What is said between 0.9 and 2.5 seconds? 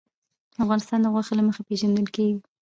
د غوښې له مخې پېژندل کېږي.